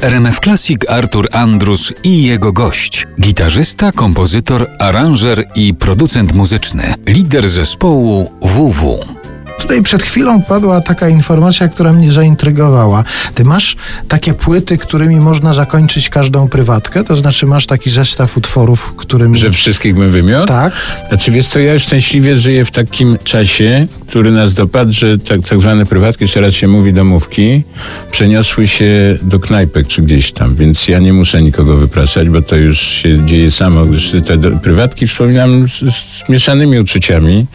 [0.00, 3.06] RMF Classic Artur Andrus i jego gość.
[3.20, 6.94] Gitarzysta, kompozytor, aranżer i producent muzyczny.
[7.06, 9.17] Lider zespołu WW.
[9.58, 13.04] Tutaj przed chwilą padła taka informacja, która mnie zaintrygowała.
[13.34, 13.76] Ty masz
[14.08, 17.04] takie płyty, którymi można zakończyć każdą prywatkę?
[17.04, 19.38] To znaczy masz taki zestaw utworów, którymi...
[19.38, 20.48] Że wszystkich bym wymiotł?
[20.48, 20.72] Tak.
[21.08, 25.40] Znaczy wiesz co, ja już szczęśliwie żyję w takim czasie, który nas dopadł, że tak,
[25.48, 27.62] tak zwane prywatki, jeszcze raz się mówi domówki,
[28.10, 32.56] przeniosły się do knajpek czy gdzieś tam, więc ja nie muszę nikogo wypraszać, bo to
[32.56, 35.94] już się dzieje samo, gdyż te do, prywatki wspominam z,
[36.26, 37.46] z mieszanymi uczuciami,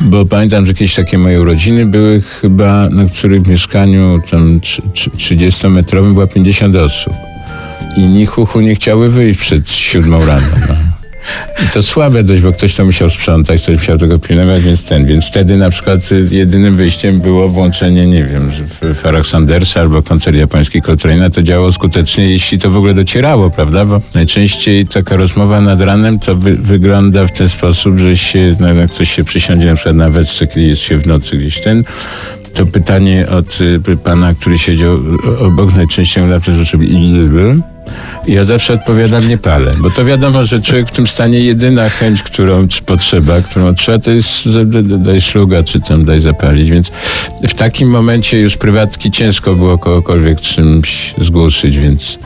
[0.00, 4.60] bo pamiętam, że kiedyś takie moje urodziny były chyba, na których mieszkaniu tam
[5.16, 7.12] 30-metrowym była 50 osób.
[7.96, 10.46] I nikt uchu nie chciały wyjść przed siódmą rano.
[10.68, 10.93] No.
[11.64, 15.06] I to słabe dość, bo ktoś to musiał sprzątać, ktoś musiał tego pilnować, więc ten.
[15.06, 16.00] Więc wtedy na przykład
[16.30, 18.50] jedynym wyjściem było włączenie, nie wiem,
[18.94, 21.30] Farah Sandersa albo koncert japoński Coltrane'a.
[21.30, 23.84] To działało skutecznie, jeśli to w ogóle docierało, prawda?
[23.84, 28.74] Bo najczęściej taka rozmowa nad ranem to wy, wygląda w ten sposób, że się, no,
[28.74, 31.84] jak ktoś się przysiądzie na przykład na weczce, kiedy jest się w nocy gdzieś ten,
[32.54, 34.98] to pytanie od y, pana, który siedział
[35.38, 36.78] obok, najczęściej na to, że
[38.26, 42.22] ja zawsze odpowiadam, nie palę, bo to wiadomo, że człowiek w tym stanie jedyna chęć,
[42.22, 44.48] którą potrzeba, którą trzeba, to jest
[44.98, 46.92] daj szluga, czy tam daj zapalić, więc
[47.48, 52.18] w takim momencie już prywatki ciężko było kogokolwiek czymś zgłuszyć, więc,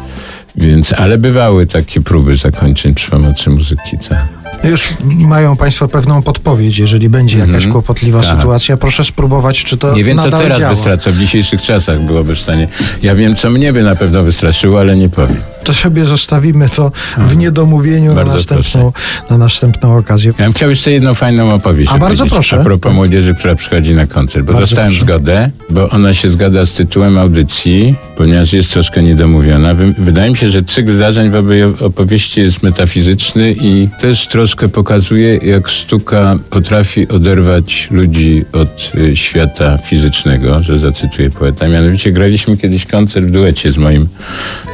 [0.56, 4.47] więc ale bywały takie próby zakończeń przy pomocy muzyki, tak.
[4.64, 8.36] Już mają Państwo pewną podpowiedź, jeżeli będzie jakaś mm kłopotliwa tak.
[8.36, 10.74] sytuacja, proszę spróbować, czy to Nie wiem, nadal co teraz działa.
[10.74, 12.68] wystraca, w dzisiejszych czasach byłoby w stanie.
[13.02, 15.36] Ja wiem, co mnie by na pewno wystraszyło, ale nie powiem.
[15.64, 17.38] To sobie zostawimy to w mhm.
[17.38, 18.92] niedomówieniu na następną,
[19.30, 20.32] na następną okazję.
[20.38, 21.92] Ja bym chciał jeszcze jedną fajną opowieść.
[21.94, 22.60] A bardzo proszę.
[22.60, 25.04] A propos młodzieży, która przychodzi na koncert, bo bardzo dostałem proszę.
[25.04, 29.74] zgodę, bo ona się zgadza z tytułem audycji, ponieważ jest troszkę niedomówiona.
[29.98, 35.68] Wydaje mi się, że cykl zdarzeń w opowieści jest metafizyczny i też troszkę pokazuje, jak
[35.68, 41.68] sztuka potrafi oderwać ludzi od y, świata fizycznego, że zacytuję poeta.
[41.68, 44.08] Mianowicie graliśmy kiedyś koncert w duecie z moim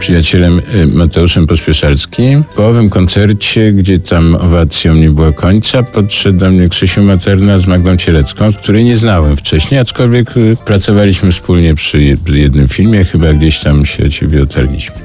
[0.01, 2.45] przyjacielem y, Mateuszem Pospieszalskim.
[2.57, 7.67] Po owym koncercie, gdzie tam owacją nie było końca, podszedł do mnie Krzysiu Materna z
[7.67, 13.61] Magdą Cielecką, której nie znałem wcześniej, aczkolwiek y, pracowaliśmy wspólnie przy jednym filmie, chyba gdzieś
[13.61, 14.97] tam się o ciebie otarliśmy.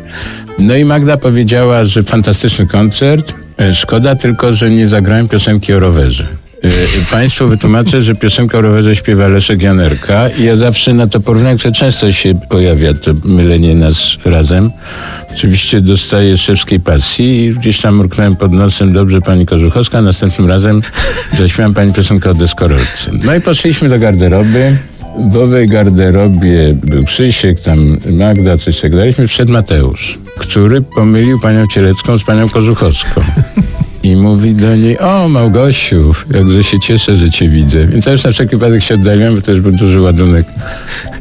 [0.60, 3.34] No i Magda powiedziała, że fantastyczny koncert,
[3.74, 6.28] szkoda tylko, że nie zagrałem piosenki o rowerze.
[6.64, 6.70] E,
[7.12, 11.58] państwu wytłumaczę, że piosenkę o rowerze śpiewa Leszek Janerka i ja zawsze na to porównanie,
[11.58, 14.72] które często się pojawia, to mylenie nas razem.
[15.34, 20.82] Oczywiście dostaję szewskiej pasji i gdzieś tam mruknąłem pod nosem, dobrze pani Korzuchowska, następnym razem
[21.38, 23.12] zaśmiałam pani piosenkę o deskorolce.
[23.24, 24.78] No i poszliśmy do garderoby.
[25.32, 29.14] W owej garderobie był Krzysiek, tam Magda, coś tak dalej.
[29.28, 33.22] Wszedł Mateusz, który pomylił panią Cielecką z panią Korzuchowską.
[34.04, 37.88] I mówi do niej, o Małgosiu, jakże się cieszę, że cię widzę.
[37.88, 40.48] Więc ja już na wszelki wypadek się oddaliłem, bo to już był duży ładunek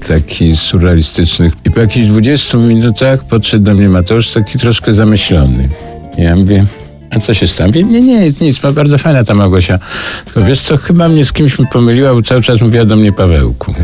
[0.08, 1.52] taki surrealistycznych.
[1.64, 5.68] I po jakichś 20 minutach podszedł do mnie Mateusz, taki troszkę zamyślony.
[6.18, 6.66] Ja mówię,
[7.10, 7.70] a co się stało?
[7.70, 9.78] Nie, nie, nic, nic, bardzo fajna ta Małgosia.
[10.24, 13.12] Tylko wiesz co, chyba mnie z kimś mi pomyliła, bo cały czas mówiła do mnie
[13.12, 13.74] Pawełku.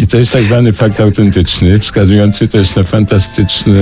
[0.00, 3.74] I to jest tak zwany fakt autentyczny, wskazujący też na fantastyczne,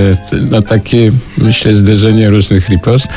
[0.50, 3.08] no takie, myślę, zderzenie różnych ripost,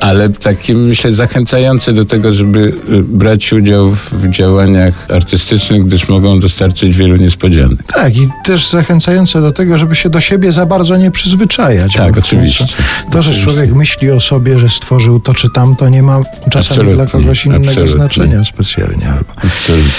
[0.00, 6.40] ale takie, myślę, zachęcające do tego, żeby y, brać udział w działaniach artystycznych, gdyż mogą
[6.40, 7.78] dostarczyć wielu niespodzianek.
[7.94, 11.92] Tak, i też zachęcające do tego, żeby się do siebie za bardzo nie przyzwyczajać.
[11.94, 12.66] Tak, oczywiście.
[13.12, 16.94] To, że człowiek myśli o sobie, że stworzył to czy tamto, nie ma czasami absolutnie,
[16.94, 17.92] dla kogoś innego absolutnie.
[17.92, 19.08] znaczenia specjalnie.
[19.08, 19.32] Albo.
[19.36, 19.90] Absolutnie.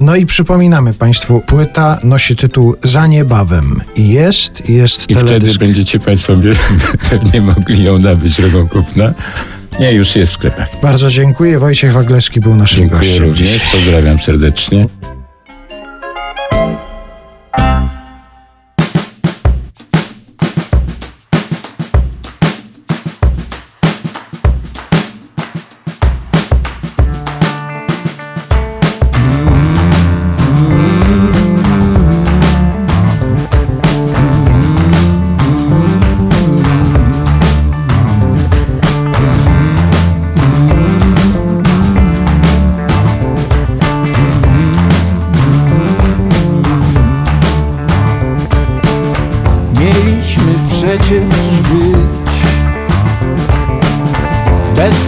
[0.00, 3.80] No i przypominamy Państwu, płyta nosi tytuł Za niebawem.
[3.96, 5.40] Jest, jest I teledysk.
[5.40, 6.36] wtedy będziecie Państwo
[7.10, 9.14] pewnie mogli ją nabyć drogą kupna.
[9.80, 10.68] Nie, już jest w sklepach.
[10.82, 11.58] Bardzo dziękuję.
[11.58, 13.24] Wojciech Wagleski był naszym dziękuję gościem.
[13.24, 13.60] Również.
[13.72, 14.86] Pozdrawiam serdecznie.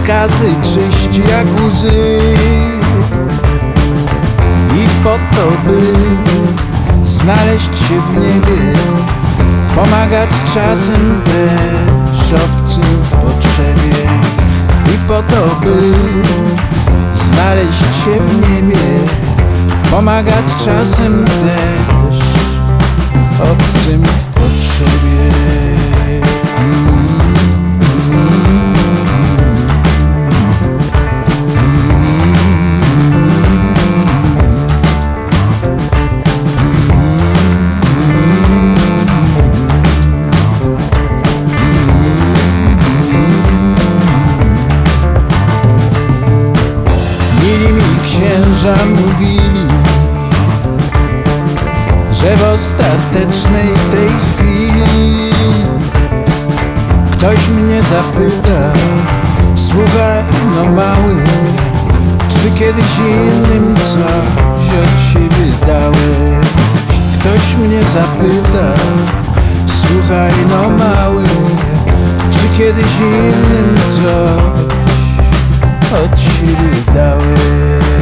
[0.01, 2.19] Bez skazy czyści jak łzy.
[4.75, 5.81] I po to by
[7.05, 8.73] znaleźć się w niebie
[9.75, 13.95] Pomagać czasem też obcym w potrzebie.
[14.95, 15.93] I po to by
[17.15, 18.77] znaleźć się w niebie
[19.91, 22.00] Pomagać czasem też
[53.11, 55.31] ostatecznej tej chwili
[57.11, 58.73] Ktoś mnie zapyta
[59.55, 60.23] Słuchaj,
[60.55, 61.15] no mały
[62.29, 66.47] Czy kiedyś innym coś od siebie dałeś?
[67.13, 68.73] Ktoś mnie zapyta
[69.87, 71.23] Słuchaj, no mały
[72.31, 74.71] Czy kiedyś innym coś
[76.03, 78.00] od siebie dałeś?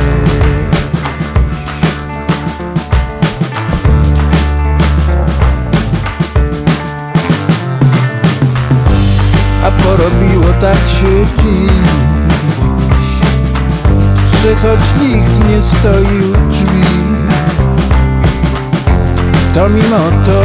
[10.62, 11.74] Tak się dziś
[14.44, 16.84] Że choć nikt nie stoi u drzwi
[19.54, 20.42] To mimo to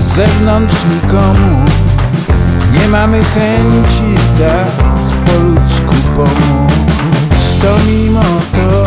[0.00, 1.64] z zewnątrz nikomu
[2.72, 6.72] Nie mamy chęci tak po ludzku pomóc.
[7.62, 8.22] To mimo
[8.52, 8.86] to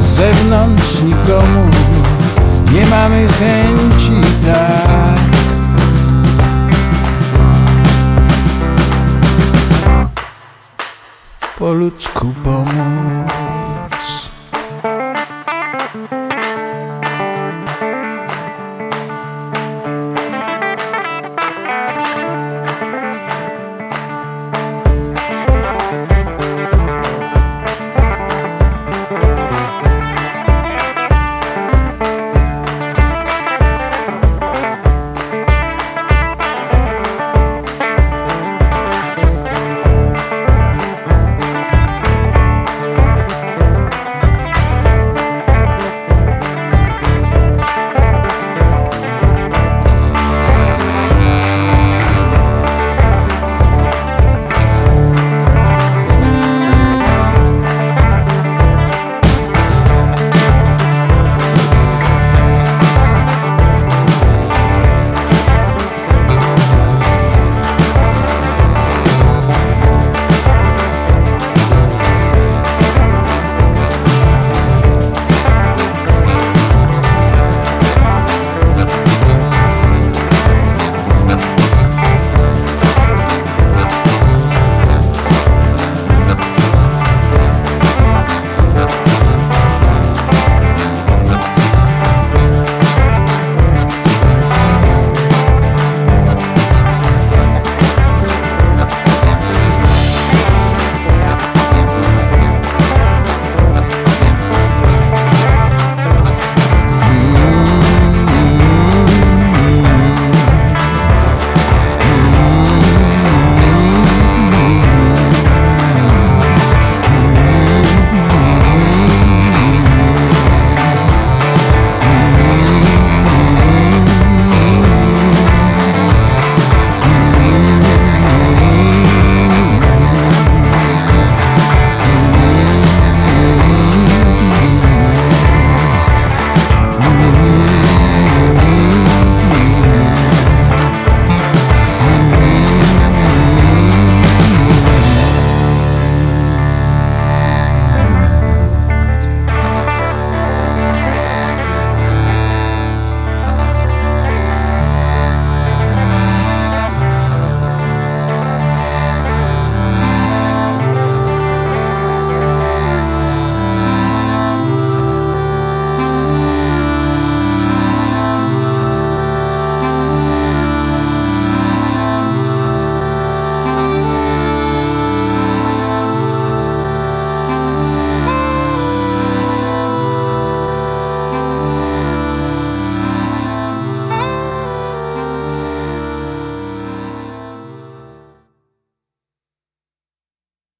[0.00, 1.70] z zewnątrz nikomu
[2.72, 5.27] Nie mamy chęci tak
[11.68, 13.57] po ludzku pomóż.